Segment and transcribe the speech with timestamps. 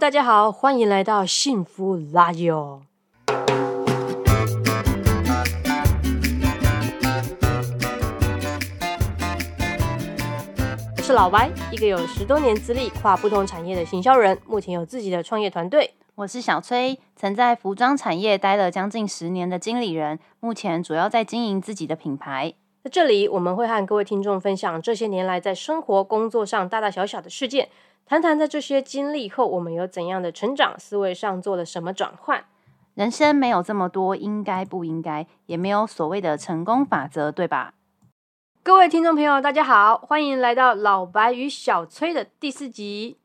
[0.00, 2.80] 大家好，欢迎来到幸福拉友。
[10.96, 15.92] 我是老白，一个有十多年资历、跨不同产业的行销人，目前有自己的创业团队。
[16.14, 22.54] 我是小崔，曾在服装产业待了将近十年的经理人，目前主要在经营自己的品牌。
[22.82, 27.68] 在这里，我们会和各位听众分享这些年来在生活、工作上大大小小的事件，
[28.10, 32.44] 谈谈在这些经历后，我们有怎样的成长，思维上做了什么转换。
[32.94, 37.74] 人生没有这么多应该不应该，也没有所谓的成功法则，对吧？
[38.64, 43.16] 各位听众朋友，大家好，欢迎来到老白与小崔的第四集。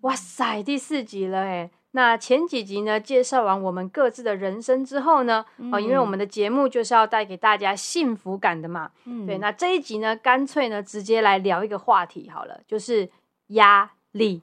[0.00, 8.90] 哇塞，第四集了哎那前几集呢，介绍完我们各自的人生之后呢，哦，因为我们的节目就是要带给大家幸福感的嘛，
[9.24, 9.38] 对。
[9.38, 13.08] 那这一集呢，干脆呢，直接来聊一个话题好了，就是
[13.48, 14.42] 压力。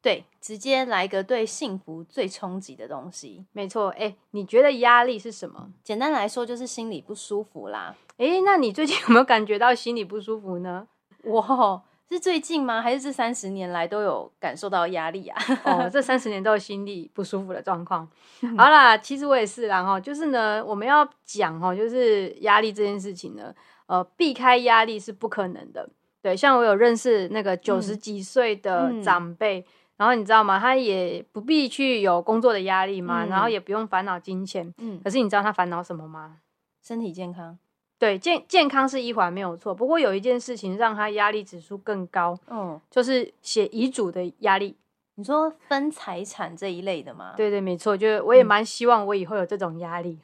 [0.00, 3.44] 对，直接来一个对幸福最冲击的东西。
[3.52, 5.70] 没错，哎，你觉得压力是什么？
[5.82, 7.96] 简单来说，就是心里不舒服啦。
[8.16, 10.86] 哎，那你最近有没有感觉到心里不舒服呢？
[11.24, 12.80] 哇，是最近吗？
[12.80, 15.42] 还是这三十年来都有感受到压力啊？
[15.66, 18.08] 哦，这三十年都有心里不舒服的状况。
[18.56, 23.52] 好啦，其实我也是，然后就是呢，我们要讲哈，就是压力这件事情呢，
[23.86, 25.90] 呃，避开压力是不可能的。
[26.28, 29.64] 对，像我有认识那个九十几岁的长辈。
[29.96, 30.60] 然后你知道吗？
[30.60, 34.72] 他也不必去有工作的压力嘛，然后也不用烦恼金钱。
[34.78, 36.36] 嗯，可是你知道他烦恼什么吗？
[36.80, 37.58] 身体健康。
[37.98, 39.74] 对，健健康是一环没有错。
[39.74, 44.76] 不过有一件事情让他压力指数更高，嗯，就是写遗嘱的压力。
[45.16, 47.34] 你说分财产这一类的吗？
[47.36, 47.96] 对对，没错。
[47.96, 50.16] 就是我也蛮希望我以后有这种压力。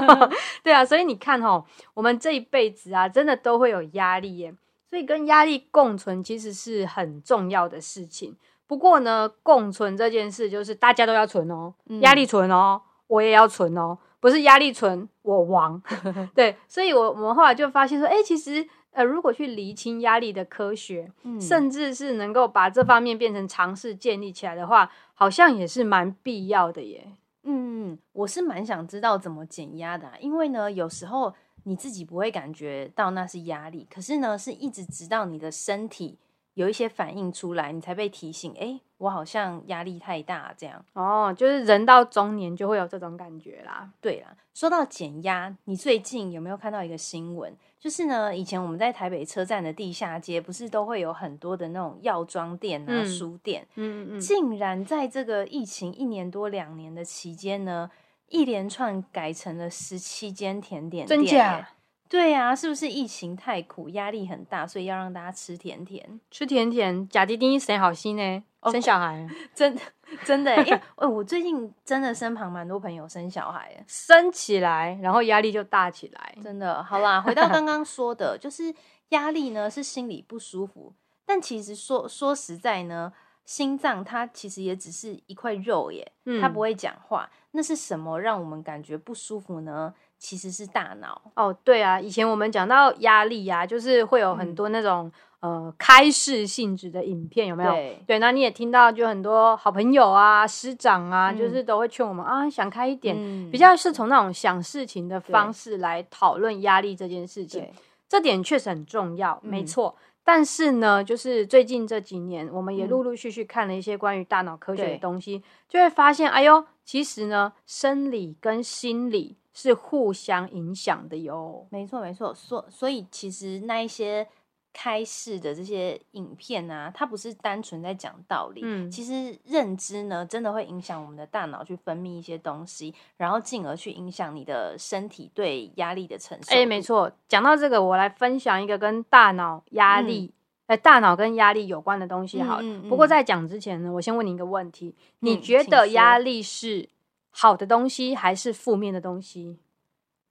[0.64, 4.54] 对啊，所以你看哦，我们这一辈子啊，真的都会有压力耶。
[4.92, 8.36] 所以跟压力共存其实是很重要的事情。
[8.66, 11.72] 不过呢，共存这件事就是大家都要存哦，
[12.02, 15.82] 压力存哦，我也要存哦，不是压力存我亡。
[16.36, 21.10] 对，所以我我们后来就发现说，哎，其实呃，如果去厘清压力的科学，
[21.40, 27.12] 甚至是能够把这方面变成尝试建立起来的话，好像也是蛮必要的耶。
[27.44, 36.18] 嗯，我是蛮想知道怎么减压的，因为呢，有时候你自己不会感觉到那是压力，可是呢，是一直直到你的身体。
[36.54, 38.52] 有一些反应出来，你才被提醒。
[38.60, 43.90] 哎，我好像压力太大，这样哦，就是人到中年就会有这种感觉啦。
[44.02, 47.56] 对啦，说到减压，你最近有没有看到一个新闻？
[47.80, 53.66] 就是呢，以前我们在台北车站的地下街，不是都会有很多的那种药妆店啊、书店？
[53.76, 57.90] 嗯嗯嗯，竟然在这个疫情一年多两年的期间呢，
[58.32, 61.22] 一连串改成了十七间甜点店。
[61.22, 61.68] 真假？
[62.08, 66.20] 对呀，是不是疫情太苦，压力很大，所以要让大家吃甜甜？
[66.30, 68.42] 吃甜甜，假滴滴谁好心呢？
[68.70, 69.76] 生小孩， 真
[70.24, 76.82] 真的， 因为我最近真的身旁蛮多朋友生小孩，生起来，然后压力就大起来，真的。
[76.84, 78.72] 好啦，回到刚刚说的， 就是
[79.08, 80.92] 压力呢是心里不舒服，
[81.24, 83.10] 但其实说说实在呢，
[83.44, 89.92] 心脏它其实也只是一块肉耶，它不会讲话，那是什么让我们感觉不舒服呢？
[90.18, 91.20] 其实是大脑。
[91.34, 95.10] 哦，对啊，以前我们讲到压力呀，就是会有很多那种
[95.40, 97.72] 呃开示性质的影片，有没有？
[98.06, 103.16] 对，那你也听到，就很多好朋友啊、师长啊，就是都会劝我们啊，想开一点，
[103.50, 107.68] 比较是从那种想事情的方式来讨论压力这件事情。
[108.08, 109.96] 这点确实很重要，没错。
[110.24, 119.36] 但是呢，就是最近这几年，我们也陆陆续续看了一些关于大脑科学的东西，就会发现，哎呦，其实呢，生理跟心理。
[119.54, 124.26] 是互相影响的哟，没错没错，所所以其实那一些
[124.72, 136.54] 开示的这些影片啊，它不是单纯在讲道理，嗯，其实认知呢，真的会影响我们的大脑去分泌一些东西，然后进而去影响你的身体对压力的承受。
[136.54, 140.32] 哎，没错，讲到这个，我来分享一个跟大脑压力，
[140.66, 142.40] 哎，大脑跟压力有关的东西。
[142.42, 146.88] 好，不过在讲之前呢，我先问你一个问题，你觉得压力是？
[147.34, 149.58] 好的东西还是负面的东西？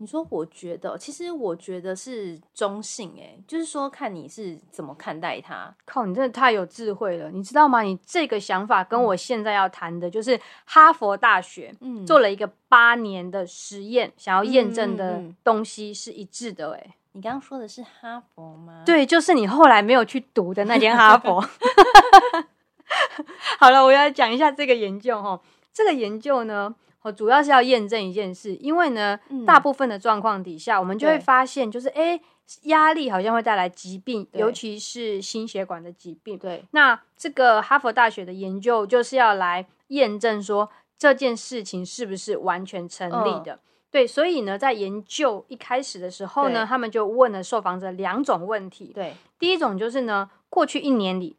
[0.02, 5.72] 你说，我觉得，其实我觉得是中性，哎，就是说看你是怎么看待它。
[5.86, 7.84] 靠，你真的太有智慧了，你知道吗？
[7.84, 16.72] 你这个想法跟我现在要谈的，就是哈佛大学嗯做了一个八年的实验，想要验证的东西是一致的。
[16.72, 18.82] 哎，你刚刚说的是哈佛吗？
[18.84, 21.40] 对，就是你后来没有去读的那间哈佛。
[23.60, 25.40] 好了，我要讲一下这个研究哈，
[25.72, 26.74] 这个研究呢。
[27.02, 32.20] 哦，主要是要验证一件事，因为呢，大部分的状况底下，我们就会发现，就是哎，
[32.64, 36.38] 压力好像会带来疾病，尤其是心血管的疾病。
[36.38, 43.60] 对，那这个哈佛大学的研究就是要来验证说这件事情是不是完全成立的。
[43.90, 48.92] 对，所以呢，在研究一开始的时候呢，他们就问了受访者两种问题。
[48.94, 51.36] 对，第一种就是呢，过去一年里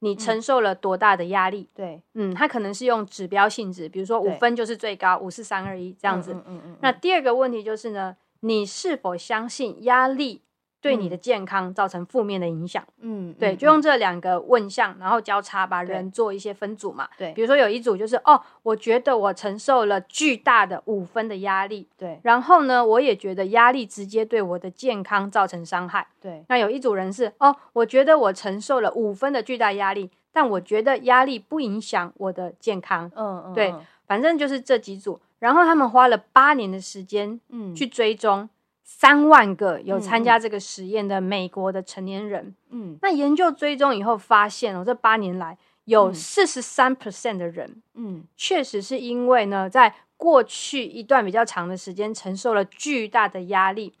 [0.00, 1.68] 你承受了多大的压力？
[1.74, 6.32] 对，嗯，它可能是用指标性质，比如说五分就是最高，五四三二一这样子。
[6.32, 6.76] 嗯嗯嗯。
[6.80, 10.42] 那第二个问题就是呢，你是否相信压力？
[10.80, 33.74] 对你的健康造成负面的影响，嗯，对，就用这两个问项，然后交叉把人做一些分组嘛，对，比如说有一组就是哦，我觉得我承受了巨大的五分的压力，对，然后呢，我也觉得压力直接对我的健康造成伤害，对，那有一组人是哦，我觉得我承受了五分的巨大压力，但我觉得压力不影响我的健康，嗯嗯，对，
[34.06, 38.48] 反正就是这几组，然后他们花了八年的时间，嗯，去追踪。
[38.90, 53.92] 三万个有参加这个实验的美国的成年人，嗯，那研究追踪以后发现哦，这八年来有四十三 percent 的人，嗯，确实是因为呢，在过去一段比较长的时间承受了巨大的压力，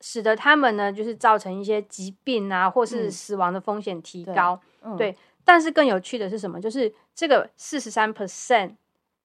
[0.00, 4.60] 使得他们呢，就是造成一些疾病啊，或是死亡的风险提高。
[4.98, 6.60] 对，但是更有趣的是什么？
[6.60, 8.74] 就是这个四十三 percent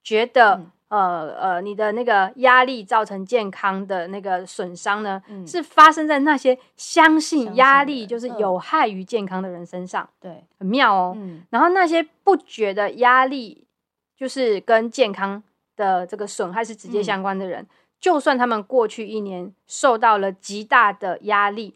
[0.04, 0.68] 觉得。
[0.90, 10.10] 呃呃，你的那个压力造成健康的那个损伤呢，是发生在那些相信压力就是有害于健康的人身上。
[10.20, 11.18] 对，很妙哦。
[11.52, 13.68] 然后那些不觉得压力
[14.18, 15.42] 就是跟健康
[15.76, 17.68] 的这个损害是直接相关的人，
[18.00, 21.76] 就算他们过去一年受到了极大的压力，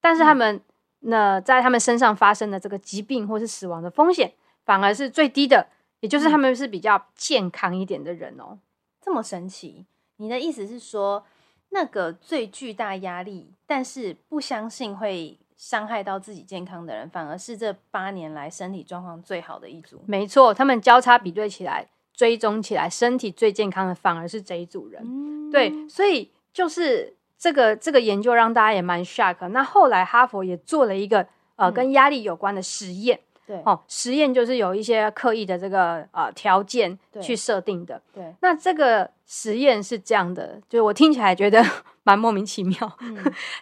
[0.00, 0.60] 但是他们
[1.00, 4.32] 那在他们身上发生的这个疾病或是死亡的风险，
[4.64, 5.66] 反而是最低的。
[6.02, 8.58] 也就是他们是比较健康一点的人哦，
[9.00, 9.86] 这么神奇？
[10.16, 11.24] 你的意思是说，
[11.68, 20.02] 那个最巨大压力，但是不相信会伤害到自己健康的人，反而是这八年来身体状况最好的一组？
[20.06, 25.50] 没错，他们交叉比对起来，追踪起来，身体最健康的反而是这一组人。
[25.52, 29.46] 对，所以就是这个这个研究让大家也蛮 shock。
[29.50, 33.20] 那后来哈佛也做了一个呃跟压力有关的实验。
[33.52, 38.00] 对哦，实验就是有一些刻意的这个呃条件去设定的。
[38.14, 41.62] 对，那这个实验是这样的，就是我听起来觉得
[42.02, 42.98] 蛮莫名其妙。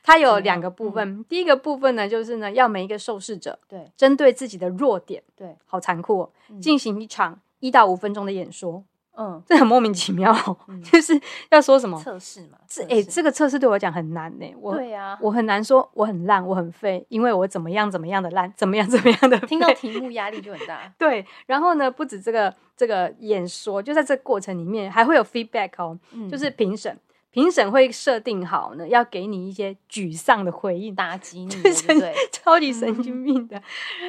[0.05, 8.85] 它有两个部分，第一个部分呢，就是呢要每一个受试者对针对自己的弱点，对，好残酷，哦，进行一场一到五分钟的演说。
[9.21, 10.35] 嗯，这很莫名其妙，
[10.83, 11.21] 就是
[11.51, 12.57] 要说什么测试嘛？
[12.67, 14.55] 这哎，这个测试对我讲很难呢。
[14.59, 19.39] 我对呀，我很难说我很烂，我很废，因为我怎么样怎么样的烂，怎么样怎么样的。
[19.41, 20.91] 听到题目压力就很大。
[20.97, 25.99] 对，然后呢，不止这个这个演说，就在这过程里面还会有 feedback 哦，
[26.31, 26.99] 就是评审。
[27.33, 33.63] 评审会设定好呢，要给你一些沮丧的回应，打击你，对，超级神经病的。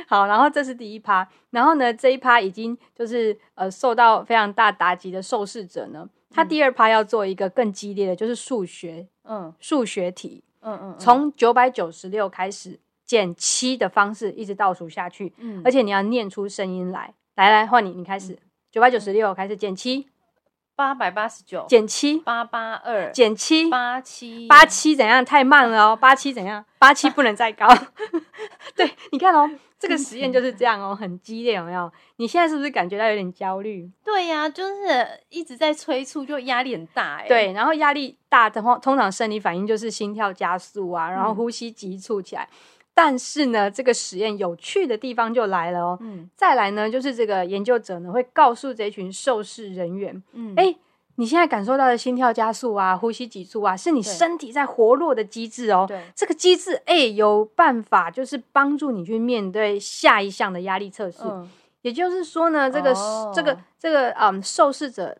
[0.07, 18.39] 好，然后这是第一趴，然后呢，这一趴已经就是呃受到非常大打击的受试者呢，他第二趴要做一个更激烈的，就是数学，嗯，数学题，嗯嗯，从九百九十六开始减七的方式一直倒数下去，嗯，而且你要念出声音来，来来换你，你开始，
[18.71, 20.07] 九百九十六开始减七。
[20.81, 25.23] 八百八十九减七八八二减七八七八七怎样？
[25.23, 25.95] 太慢了哦！
[25.95, 26.65] 八七怎样？
[26.79, 27.67] 八七不能再高。
[28.75, 29.47] 对，你看哦，
[29.77, 31.91] 这个实验就是这样哦， 很激烈，有没有？
[32.15, 33.87] 你现在是不是感觉到有点焦虑？
[34.03, 37.27] 对呀，就是一直在催促，就压力很大哎。
[37.27, 42.49] 对，然后压力大的话，通常生理反应就是心跳加速啊，然后呼吸急促起来。
[42.93, 45.97] 但是呢，这个实验有趣的地方就来了哦。
[46.01, 50.75] 嗯，再来呢，就是这个研究者呢会告诉这群受试人员，嗯，哎，
[51.15, 55.85] 你现在感受到的心跳加速啊、呼吸急促啊，是你身体在活络的机制哦。
[55.87, 61.19] 对，这个机制哎有办法就是帮助你去面对下一项的压力测试。
[61.23, 61.49] 嗯，
[61.83, 62.93] 也就是说呢，这个
[63.33, 65.17] 这个这个嗯，受试者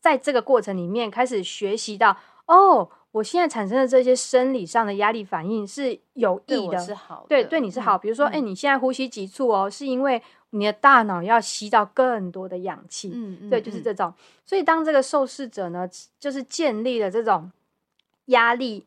[0.00, 2.88] 在这个过程里面开始学习到哦。
[3.12, 7.98] 我现在产生的这些生理上的压力反应是有益的，是好，对，对你是好。
[7.98, 14.14] 比如说，哎，你现在呼吸急促哦，是因为你的大脑要吸到更多的氧气，嗯，对，就是这种。
[14.46, 15.88] 所以，当这个受试者呢，
[16.18, 17.50] 就是建立了这种
[18.26, 18.86] 压力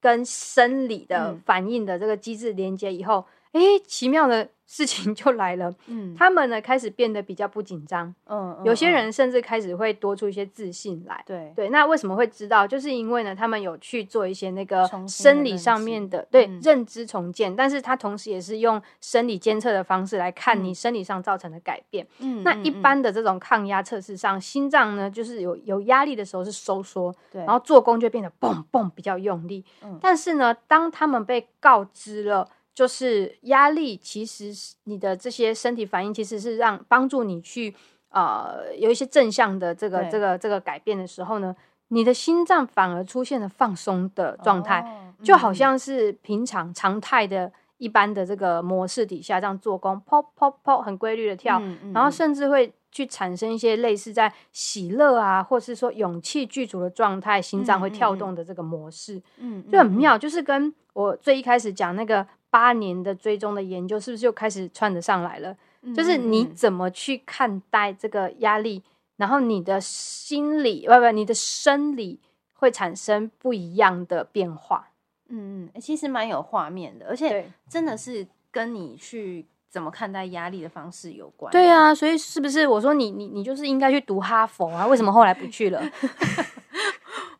[0.00, 3.24] 跟生理的反应的这个机制连接以后，
[3.56, 4.48] 哎，奇妙的。
[4.68, 11.68] 事情 就来了，嗯，他们呢开始变得比较不紧张，嗯，有些人甚至开始会多出一些自信来，对对。
[11.68, 12.66] 那为什么会知道？
[12.66, 22.04] 就是因为呢，他们有去做一些那个生理上面的对认知重建，但是他同时也是用生理监测的方式来看你生理上造成的改变。
[22.18, 29.64] 嗯，那一般的这种抗压测试上，心脏呢就是有有压力的时候是收缩，对，然后做工就变得嘣嘣比较用力。
[29.84, 32.48] 嗯，但是呢，当他们被告知了。
[32.76, 37.74] 就是压力，其实是你的这些身体反应其实是让帮助你去
[38.10, 41.56] 呃有一些正向的这个这个这个改变的时候呢，
[41.88, 51.58] 你的心脏反而出现了放松的状态，就好像是平常常态的一般的这个模式底下这样做工，砰砰砰很规律的跳，
[51.94, 65.54] 然后甚至会去产生一些类似在喜乐啊，或是说勇气具足的状态，心脏会跳动的这个模式，嗯，就很妙，就是跟我最一开始讲那个八年的追踪的研究，是不是就开始串得上来了？
[65.94, 68.82] 就是你怎么去看待这个压力，
[69.18, 72.18] 然后你的心理不不，你的生理
[72.54, 74.88] 会产生不一样的变化。
[75.28, 81.52] 嗯嗯，其实蛮有画面的，而且真的是跟你去怎么看待压力的方式有关。
[81.52, 84.86] 对啊，所以是不是我说你你你就是应该去读哈佛啊？
[84.86, 85.82] 为什么后来不去了？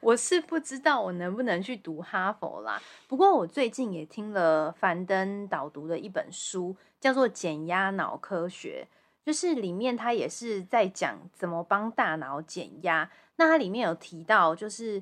[0.06, 2.80] 我是不知道我能不能去读哈佛啦。
[3.08, 6.76] 不过我最近也听了樊登导读的一本书。
[6.98, 8.88] 叫做减压脑科学，
[9.22, 13.08] 就是里面它也是在讲怎么帮大脑减压。
[13.36, 15.00] 那它里面有提到，就是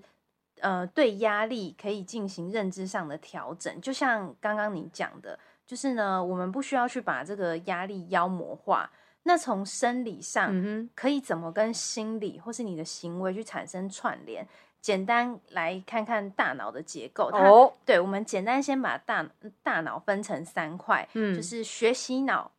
[0.59, 3.81] 呃，对压力可以进行认知上的调整。
[3.81, 8.91] 就像刚刚你讲的，就是呢，我们不需要去把这个压力妖魔化。
[9.23, 10.53] 那从生理上，
[10.95, 14.47] 可以怎么跟心理或是你的行为去产生串联？
[14.85, 17.31] 简单来看看大脑的结构。
[17.33, 19.26] 哦，对，我们简单先把大
[19.62, 22.53] 大脑分成三块，嗯，就是学习脑、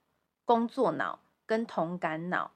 [0.44, 2.50] 工作脑跟同感脑。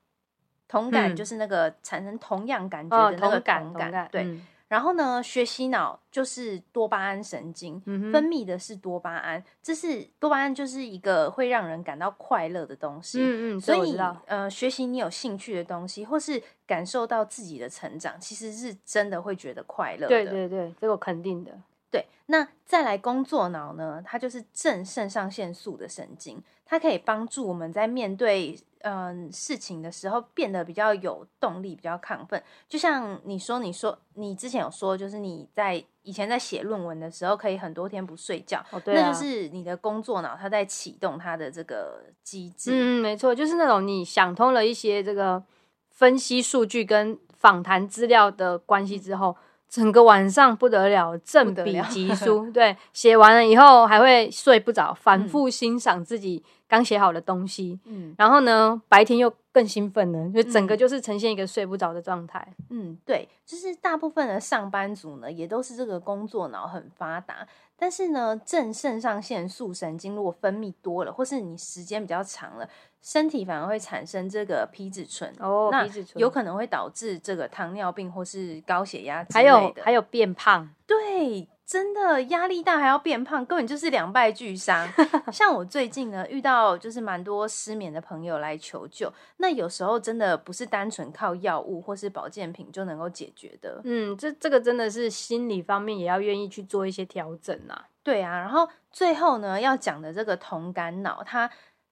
[0.68, 4.40] 同感就是那个产生同样感觉的那个感感，对。
[4.70, 13.20] 然后呢，学习脑就是多巴胺神经分泌的是多巴胺，这是多巴胺就是一个会让人感到快乐的东西。
[13.20, 13.98] 嗯嗯，所以
[14.28, 20.08] 呃，学习你有兴趣的东西，或是感受到自己的成长，其实是真的会觉得快乐。
[20.08, 21.52] 对对对，这个肯定的。
[21.92, 24.02] 对，那再来工作脑呢？
[24.06, 32.42] 它就是正肾上腺素的神经，它可以帮助我们在面对嗯事情的时候变得比较有动力，比较亢奋。
[32.68, 42.70] 就像你说，你说你之前有说，就是你在以前在写论文的时候，可以很多天不睡觉，那就是你的工作脑它在启动它的这个机制。
[42.72, 45.44] 嗯，没错，就是那种你想通了一些这个
[45.90, 49.36] 分析数据跟访谈资料的关系之后。
[49.70, 62.46] 整个晚上不得了，正笔疾书， 对，写完了以后还会睡不着，反复欣赏自己刚写好的东西，嗯，然后呢，白天又更兴奋了，就整个就是呈现一个睡不着的状态。
[62.70, 67.48] 嗯，对，就是大部分的上班族呢，也都是这个工作脑很发达。
[67.80, 72.70] 但是呢，正肾上腺素神经如果分泌多了，或是你时间比较长了，
[73.02, 79.44] 身体反而会产生这个皮质醇哦，那有可能会导致这个糖尿病或是高血压之类
[79.74, 81.48] 的，还有变胖，对。
[81.70, 84.92] 真的压力大还要变胖，根本就是两败俱伤。
[85.32, 93.80] 像我最近呢，遇到就是蛮多失眠的朋友来求救，那有时候真的不是单纯靠药物或是保健品就能够解决的。
[93.84, 97.88] 嗯，这这个真的是心理方面也要愿意去做一些调整啊。
[98.02, 101.48] 对啊，然后最后呢，要讲的这个同感脑，它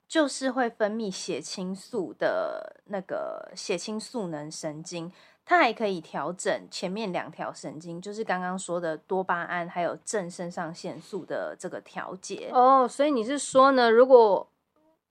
[0.08, 5.12] 就是会分泌血清素的那个血清素能神经。
[5.50, 12.86] 它还可以调整前面两条神经，就是刚刚说的多巴胺还有正肾上腺素的这个调节哦。
[12.86, 13.90] 所以你是说呢？
[13.90, 14.46] 如果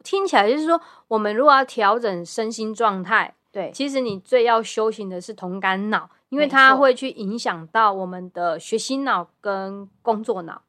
[0.04, 0.78] 听起来就是说，
[1.08, 10.60] 我们如果要调整身心状态，对，其实你最要修行的是同感脑，因为它会去影响到我们的学习脑跟工作脑。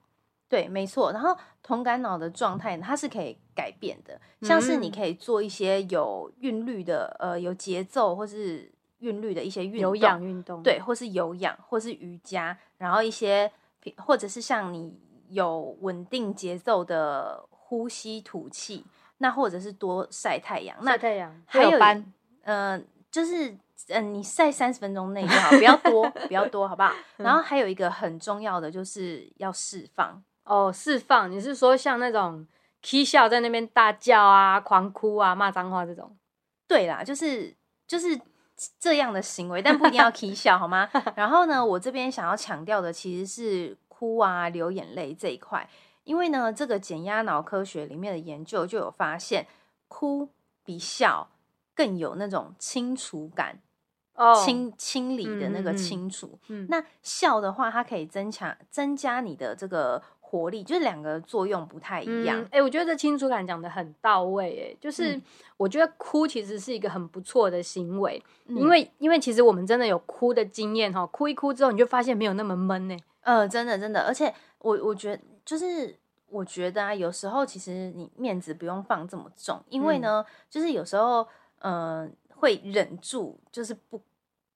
[0.47, 1.11] 对，没错。
[1.11, 8.71] 然后同感脑的状态它是可以改变的，像是你可以做一些有韵律的，呃，有节奏或是。
[8.99, 13.51] 韵律的一些运动，有氧运动，对，或是有氧，或是瑜伽，然后一些，
[13.97, 14.99] 或者是像你
[15.29, 18.85] 有稳定节奏的呼吸吐气，
[19.19, 22.13] 那或者是多晒太阳，晒太阳，还有班，
[22.43, 23.55] 嗯，就是
[23.89, 26.91] 嗯，你晒三十分钟内就好，不要多，不要多，好不好？
[27.17, 32.47] 然后还有一个很重要的就是要释放哦，释放，你是说像那种
[32.81, 36.17] K 笑在那边大叫啊、狂哭啊、骂脏话这种？
[36.67, 38.19] 对啦，就是就是。
[38.79, 40.89] 这样的行为，但不一定要 k 笑，好吗？
[41.15, 45.69] 然后呢，我这边想要强调的其实是哭啊、流眼泪这一块，
[46.03, 49.47] 因为呢，这个减压脑科学里面的研究就有发现，
[49.87, 50.29] 哭
[50.63, 51.29] 比笑
[51.75, 53.59] 更有那种清除感，
[54.15, 56.39] 哦，清清理的那个清除。
[56.47, 60.01] 嗯，那笑的话，它可以增强增加你的这个。
[60.29, 62.45] 活力就是两个作用不太一样。
[62.51, 64.69] 哎，我觉得这清楚感讲的很到位。
[64.69, 65.19] 哎，就是
[65.55, 72.97] 我觉得哭其实是一个很不错的行为，因为因为其实我们真的有哭的经验哈，哭一哭之后你就发现没有那么闷呢。
[73.21, 75.95] 呃，真的真的，而且我我觉得就是
[76.29, 81.25] 我觉得啊，有时候其实你面子不用放这么重，因为呢，就是有时候
[81.59, 83.99] 嗯会忍住，就是不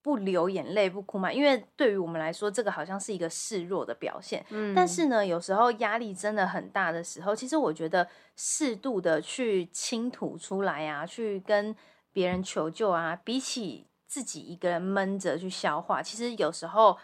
[0.01, 1.31] 不流眼泪、不哭嘛？
[1.31, 4.45] 因为对于我们来说，这个好像是一个示弱的表现。
[4.49, 11.75] 嗯，但是呢，有时候压力真的很大的时候，其实我觉得适度的去倾吐出来啊，去跟
[12.11, 16.97] 别人求救啊，比起自己一个人闷着去消化，其实有时候。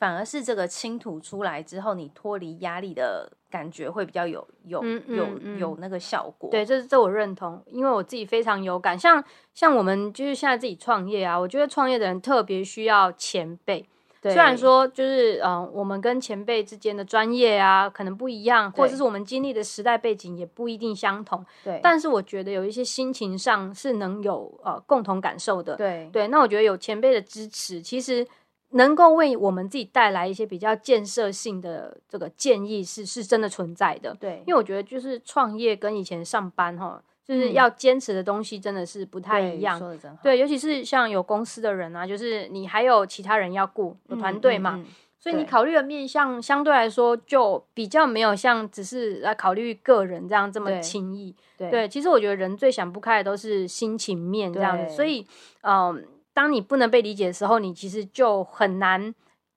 [0.00, 6.48] 反而是这个倾吐出来之后，你脱离压力的感觉会比较有有有有那个效果。
[6.50, 8.98] 对，这这我认同，因为我自己非常有感。
[8.98, 13.86] 像像我们就是现在自己创业啊，我觉得创业的人特别需要前辈。
[14.22, 21.44] 虽然说就是嗯，我们跟前辈之间的专业啊可能不一样，或者是我们经历的时代背景也不一定相同。
[21.62, 25.76] 对，但是我觉得有一些心情上是能有呃共同感受的。
[25.76, 28.26] 对对，那我觉得有前辈的支持，其实。
[28.72, 39.76] 能够为我们自己带来一些比较建设性的这个建议是是真的存在的，对，因为我觉得就是创业跟以前上班哈，就是要坚持的东西真的是不太一样，
[40.22, 44.80] 对，尤其是像有公司的人啊，就是你还有其他人要顾，有团队嘛，
[45.18, 55.26] 所以你考虑的面向相对来说就比较没有像只是来考虑个人这样这么轻易，对，其实我觉得人最想不开的都是心情面这样子，所以
[55.62, 56.04] 嗯。
[56.40, 59.14] 当你不能被理解的时候，你其实就很难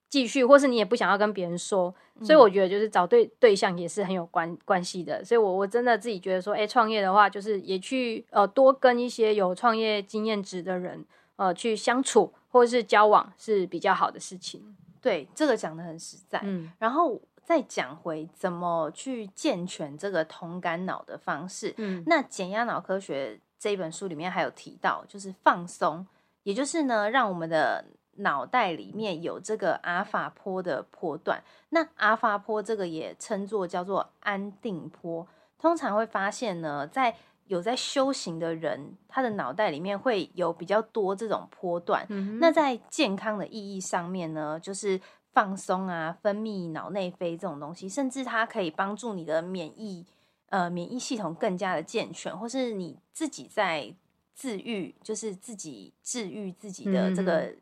[0.09, 1.95] 继续，或是你也不想要跟别人说。
[2.21, 5.23] 所以我觉得，就是找对对象也是很有关关系的。
[5.23, 11.05] 所以，我我真的自己觉得说，哎，创业的话，就是也去呃多跟一些有创业经验值的人
[11.37, 14.75] 呃去相处，或者是交往是比较好的事情。
[14.99, 16.41] 对，这个讲的很实在。
[16.43, 21.73] 嗯，然后再讲回怎么去健全这个同感脑的方式。
[21.77, 26.05] 嗯，那减压脑科学这一本书里面还有提到，就是放松。
[26.43, 27.85] 也就是呢，让我们的
[28.17, 31.43] 脑袋里面有这个阿尔法波的波段。
[31.69, 35.27] 那阿尔法波这个也称作叫做安定波。
[35.57, 37.15] 通常会发现呢，在
[37.47, 42.05] 有在修行的人，他的脑袋里面会有比较多这种波段。
[42.39, 44.99] 那在健康的意义上面呢，就是
[45.31, 50.05] 放松啊，分泌脑内啡这种东西，甚至它可以帮助你的免疫
[50.49, 53.95] 呃免疫系统更加的健全，或是你自己在。
[54.35, 57.53] 治愈就是自己治愈自己的这个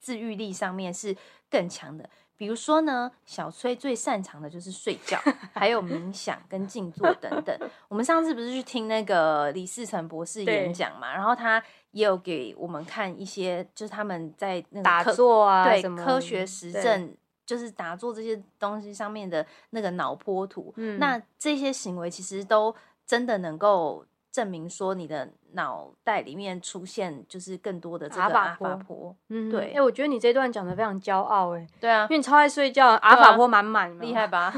[0.00, 1.16] 自愈力上面是
[1.50, 2.08] 更强的。
[2.36, 5.16] 比如说呢，小崔最擅长的就是睡觉，
[5.52, 7.56] 还有冥想跟静坐等等。
[7.88, 20.74] 我们上次不是去听那个李世成博士演讲嘛，然后他也有给我们看一些，就是他们在那个打坐啊，对科学实证，就是打坐这些东西上面的那个脑波图。
[20.98, 22.74] 那这些行为其实都
[23.06, 24.04] 真的能够。
[24.34, 34.52] 证明说你的脑袋里面出现就是更多的这个阿法波，嗯，对，哎，我觉得你这段讲的非常骄傲，哎，对啊，因为你超爱睡觉，阿法波满满，厉害吧？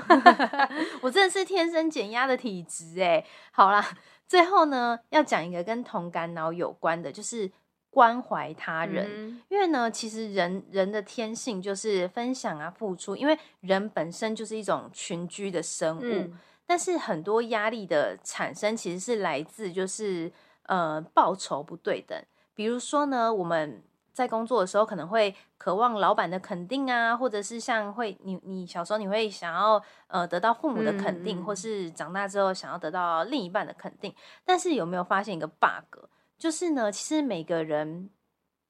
[1.02, 3.86] 我真的是天生减压的体质，哎，好啦，
[4.26, 7.52] 最后呢，要讲一个跟同感脑有关的，就是
[7.90, 16.30] 关怀他人，因为呢，其实人人的天性就是分享啊，付出，因为人本身就是一种群居的生物。
[16.66, 20.33] 但是很多压力的产生其实是来自就是
[20.64, 22.20] 呃报酬不对等，
[22.55, 36.07] 比如说呢我们在工作的时候可能会渴望老板的肯定啊，或者是像会你你小时候你会想要呃得到父母的肯定，或是长大之后想要得到另一半的肯定，但是有没有发现一个 bug？
[36.38, 38.11] 就是呢其实每个人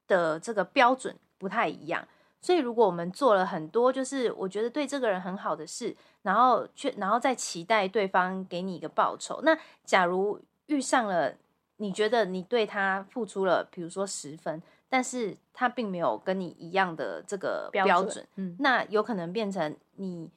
[0.06, 2.06] 的这个标准不太一样。
[2.46, 11.34] 所以，如果我们做了很多，就是我觉得对这个人很好的事，然后却然后再期待对方给你一个报酬，那假如遇上了
[11.78, 20.30] 你觉得你对他付出了，比如说十分，但是他并没有跟你一样的这个标准，嗯，那有可能变成你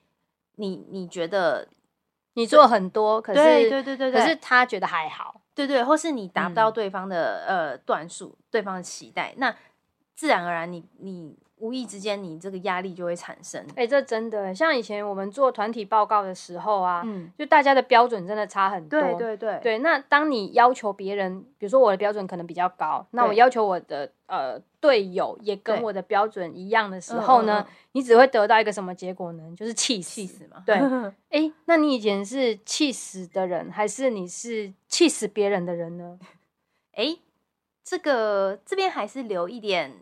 [0.56, 1.68] 你你觉得
[2.34, 9.56] 你做很多，可是对对对对，可是他觉得还好，对对，或是你达不到对方的呃段数，对方的期待，那
[10.20, 11.38] 自然而然你你。
[11.62, 13.62] 无意之间，你这个压力就会产生。
[13.76, 18.98] 哎，这真的，像以前我们做团体报告的时候啊，嗯，就大家的标准真的差很多。
[18.98, 19.80] 对对对对。
[19.80, 29.44] 那当你要求别人，比如说我的标准可能比较高，那我要求我的呃队友也跟我的标准一样的时候呢，你只会得到一个什么结果呢？
[29.58, 30.64] 就是气气死嘛。
[30.66, 30.78] 对。
[31.28, 36.18] 哎，那你以前是气死的人，还是你是气死别人的人呢？
[36.96, 37.18] 哎，
[37.84, 39.98] 这个这边还是留一点。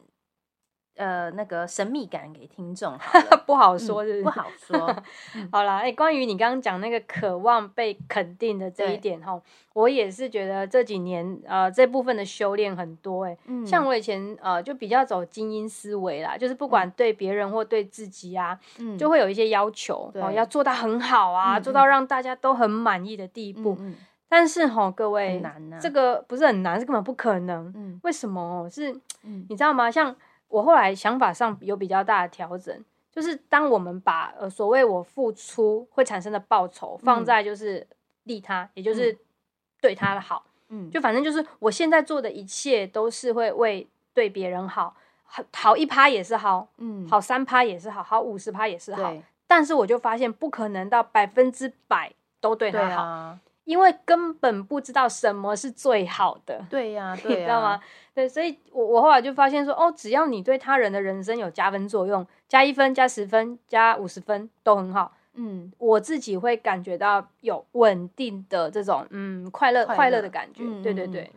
[0.98, 2.98] 呃，那个神秘感给听众，
[3.46, 4.96] 不好说，是不好说。
[5.52, 9.40] 好啦，哎，关于你刚刚讲那个渴望被肯定的这一点哈，
[9.74, 18.60] 我也是觉得这几年呃这部分的修炼很多哎，像我以前呃就比较走精英思维啦，就是不管对别人或对自己啊，
[18.98, 23.78] 就会有一些要求哦，要做到很好啊，做到让大家都很满意的地步。
[24.30, 25.42] 但是哈，各位。
[25.80, 27.72] 这个不是很难，是根本不可能。
[27.74, 28.70] 嗯，为什么？
[28.70, 29.90] 是，你知道吗？
[29.90, 30.14] 像
[30.48, 37.86] 我后来想法上有比较大的调整，就是当我们把呃所谓我付出会产生的报酬放在就是
[38.24, 39.18] 利他，也就是
[39.82, 49.14] 对他的好，嗯，就反正就是我现在做的一切都是会为对别人好，好好一趴也是好，嗯，好三趴也是好，好五十趴也是好。
[49.50, 53.38] 但是我就发现不可能到百分之百都对他好。
[53.68, 57.80] 因为根本不知道什么是最好的， 对呀，你知道吗？
[58.16, 65.14] 对，所以我我后来就发现说，哦，只要你对他人的人生有加分作用，加一分、加十分、加五十分都很好。
[65.34, 70.64] 嗯，我自己会感觉到有稳定的这种嗯快乐快乐的感觉。
[70.82, 71.30] 对对对，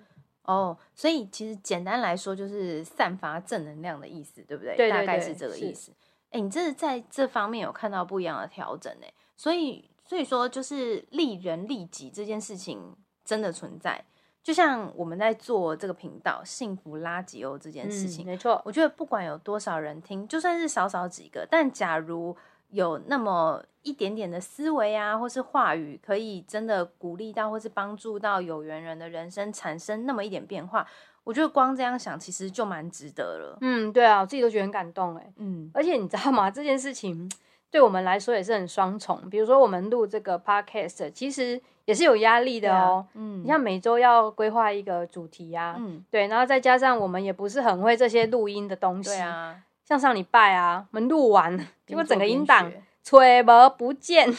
[0.44, 4.76] 哦，所以其实简单来说就是散发正能量的意思，对不对？
[4.76, 5.90] 对，大概是这个意思。
[6.30, 9.06] 哎，你这是在这方面有看到不一样的调整呢？
[9.36, 9.89] 所以。
[10.10, 14.04] 所以说，就是利人利己这件事情真的存在。
[14.42, 18.60] 就像我们在做这个频道“幸福垃圾哦”这件事情，没错。
[18.64, 22.36] 我觉得不管有多少人听，就算是少少几个，但假如
[22.70, 30.84] 有那么一点点的思维啊，或是话语，可以真的鼓励到，或是帮助到有缘人的人生产生那么一点变化，
[31.22, 33.58] 我觉得光这样想，其实就蛮值得了。
[33.60, 35.32] 嗯，对啊，我自己都觉得很感动哎。
[35.36, 36.50] 嗯，而且你知道吗？
[36.50, 37.30] 这件事情。
[37.70, 39.20] 对我们来说也是很双重。
[39.30, 43.06] 比如说，我们录这个 podcast，其实也是有压力的哦。
[43.14, 49.10] 嗯，你像每周要规划一个主题呀，嗯，对，然后再加上我们也不是很会这些录音的东西。
[49.10, 51.56] 对啊，像上礼拜啊，我们录完，
[51.86, 52.72] 结果整个音档。
[53.02, 54.30] 吹而不见，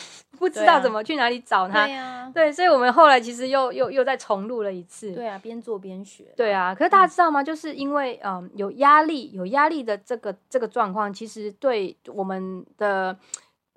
[0.41, 1.86] 不知道怎么去哪里找他。
[1.86, 5.12] 对呀，对，所以我们后来其实又又又再重录了一次。
[5.13, 6.25] 对啊，边做边学。
[6.36, 7.43] 对啊，可是大家知道吗？
[7.43, 13.15] 就是因为嗯有压力，有压力的这个这个状况，其实对我们的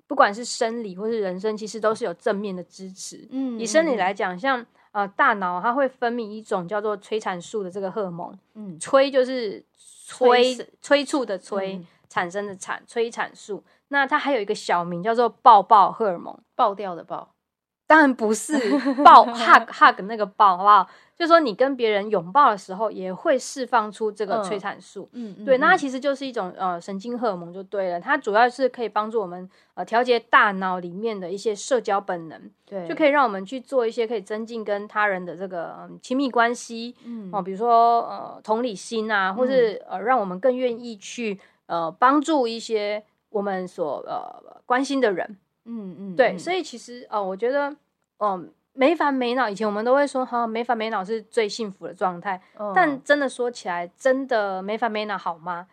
[0.07, 3.27] 不管是生理或是人生，其实都是有正面的支持。
[3.29, 8.35] 嗯，以生理来讲，像呃大脑它会分泌一种叫做催产素的这个荷尔蒙。
[8.55, 13.63] 嗯，催就是催催促的催产生的产催产素。
[13.89, 17.29] 那它还有一个小名叫做爆爆荷尔蒙，爆掉的爆，
[17.87, 18.53] 当然不是
[19.03, 20.87] 抱 hug hug 那个抱，好不好？
[21.15, 43.01] 就是说你跟别人拥抱的时候，也会释放出这个催产素，嗯，对，那它其实就是一种呃神经荷尔蒙就对了，它主要是可以帮助我们呃调节大脑里面的一些社交本能，对，就可以让我们去做一些可以增进跟他人的这个亲密关系，嗯，哦，比如说呃同理心啊，或是呃让我们更愿意去呃帮助一些。
[43.35, 47.75] 我们所呃关心的人，嗯嗯，对，所以其实呃，我觉得，
[48.19, 52.41] 嗯，没烦没恼，以前我们都会说哈，没烦没恼是最幸福的状态。
[52.73, 55.67] 但真的说起来，真的没烦没恼好吗？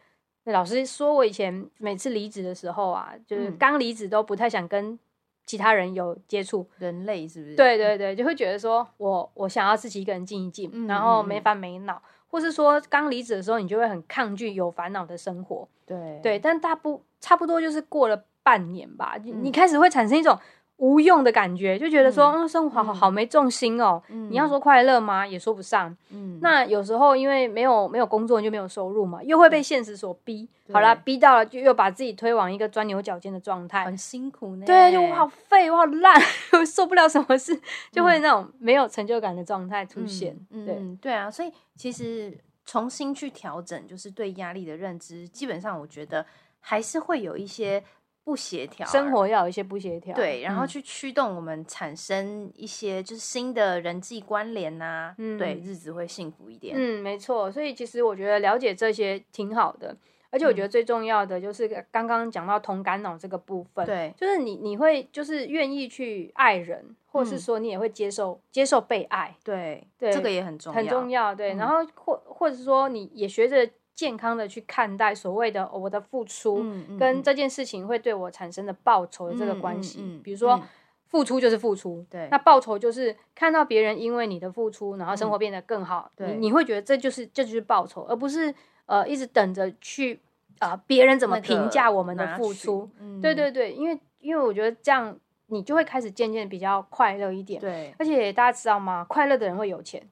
[0.46, 4.98] 老师说我以前每次离职的时候啊，就是刚离职都不太想跟
[5.46, 7.54] 其他人有接触，人类是不是？
[7.54, 12.02] 对对对，就会觉得说我我想要自己一个人静一静，然后没烦没恼。
[12.32, 15.68] 或是说刚离职的时候，你就会很抗拒有烦恼的生活。
[15.84, 20.38] 对对，但大不差不多就是过了半年吧，你开始会产生一种
[20.82, 24.02] 无用的感觉，就觉得说，嗯，生活好好没重心哦。
[24.08, 25.24] 你要说快乐吗？
[25.24, 25.96] 也说不上。
[26.10, 30.48] 嗯，那有时候因为没有没有工作，就没有收入嘛，又会被现实所逼。
[30.72, 34.66] 好啦，逼到了就又把自己推往一个钻牛角尖的状态，很辛苦呢。
[34.66, 36.20] 对，就我好废，我好烂，
[36.58, 37.56] 我受不了什么事，
[37.92, 40.36] 就会那种没有成就感的状态出现。
[40.50, 46.26] 对对啊，所以其实重新去调整，就是对压力的认知，基本上我觉得
[46.58, 47.84] 还是会有一些。
[48.24, 56.74] 不协调，生活要有一些不协调，对，然后去驱动我们产生一些就是新的人际关联呐，对，日子会幸福一点。
[56.78, 59.96] 嗯，没错，所以其实我觉得了解这些挺好的，
[60.30, 73.68] 而且我觉得最重要的就是刚刚讲到同感脑这个部分，对，就是你你会就是愿意去爱人，或是说你也会接受接受被爱，对，对，这个也很重要，很重要，对，然后或或者说你也学着。
[73.94, 76.64] 健康的去看待所谓的我的付出
[76.98, 80.60] 跟这件事情会对我产生的报酬的这个关系，比如说
[81.06, 88.52] 付出就是付出，对，那报酬就是看到别人因为你的付出，然后生活变得更好，你你会觉得这就是这就是报酬，而不是
[88.86, 90.20] 呃一直等着去
[90.58, 92.88] 啊别人怎么评价我们的付出，
[93.20, 95.14] 对对对，因为因为我觉得这样
[95.48, 99.04] 你就会开始渐渐比较快乐一点，对，而且大家知道吗？
[99.06, 100.02] 快乐的人会有钱。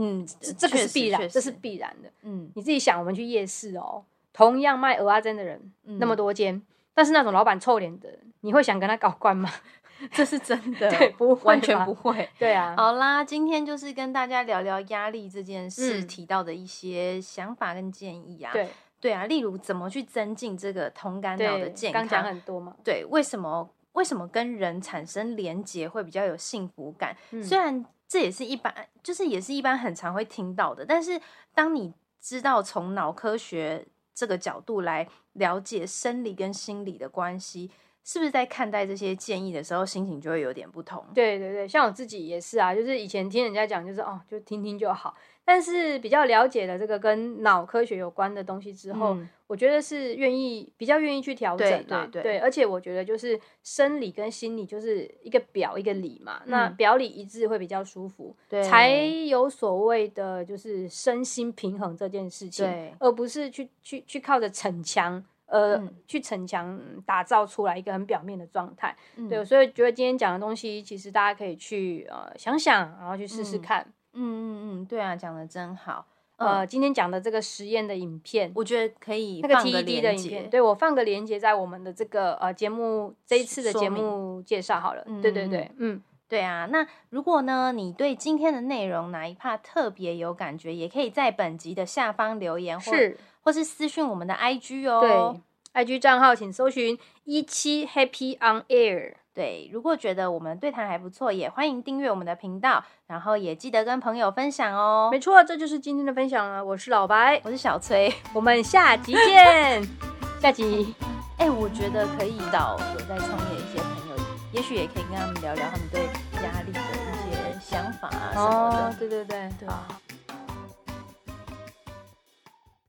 [0.00, 0.24] 嗯，
[0.56, 2.08] 这个是必然，这是必然的。
[2.22, 6.62] 嗯，你自己想，我们去夜市哦，同样卖鹅阿珍的人那么多间，
[6.94, 8.08] 但是那种老板臭脸的，
[8.42, 9.50] 你会想跟他搞关吗？
[10.12, 12.30] 这是真的， 对，不完全不会。
[12.38, 18.52] 对啊，好啦，今天就是跟大家聊聊压力这件事，提到的一些想法跟建议啊。
[18.52, 18.68] 对，
[19.00, 22.76] 对啊，例如怎么去增进这个同感脑的健康，刚讲很多嘛。
[22.84, 27.16] 对，为什么为什么跟人产生连结会比较有幸福感？
[27.42, 27.84] 虽然。
[28.08, 30.86] 这也是一般，就是也是一般很常会听到的。
[30.86, 31.20] 但是
[31.54, 37.70] 当你知道从脑科学这个角度来了解生理跟心理的关系。
[38.04, 41.04] 是不是在看待这些建议的时候，心情就会有点不同？
[41.14, 45.14] 对对对，像我自己也是啊，就是以前听人家讲，就是哦，就听听就好。
[45.44, 52.06] 但是比较了解了这个跟脑科学有关的东西之后，我觉得是愿意比较愿意去调整啊。
[52.12, 65.24] 对对，而且我觉得就是生理跟心理就是一个表一个里嘛，那表里一致会比较舒服，才有所谓的就是身心平衡这件事情，而不是去去去靠着逞强。
[65.48, 68.94] 呃，去逞强打造出来一个很表面的状态，
[69.30, 73.80] 对，所以觉得今天讲的东西，其实大家可以去呃想想，然后去试试看。
[74.12, 76.06] 嗯嗯嗯，对啊，讲的真好。
[76.36, 85.02] 呃，今天讲的这个实验的影片，我觉得可以那个 TED 的影片，对我放个链接在我们的这个呃节目这一次的节目介绍好了。
[85.22, 86.66] 对对对，嗯，对啊。
[86.70, 92.78] 那如果呢，你对今天的内容哪一 part 特别有感觉，也可以在本集的下方留言。
[92.80, 93.16] 是。
[93.48, 95.40] 或是私讯我们的 IG 哦，
[95.72, 99.14] 对，IG 账号请搜寻一七 Happy on Air。
[99.32, 105.08] 对，如果觉得我们对谈还不错，也欢迎订阅我们的频道，然后也记得跟朋友分享哦。
[105.10, 106.62] 没错，这就是今天的分享了。
[106.62, 109.82] 我是老白，我是小崔，我们下集见。
[110.42, 110.94] 下集，
[111.38, 114.16] 哎，我觉得可以找有在创业一些朋友，
[114.52, 116.02] 也许也可以跟他们聊聊他们对
[116.42, 118.96] 压力的一些想法啊什么的。
[118.98, 119.86] 对对对，好。